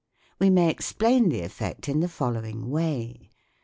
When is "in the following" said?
1.87-2.71